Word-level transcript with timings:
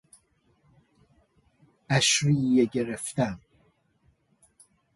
عشریه 1.89 2.65
گرفتن 2.65 3.39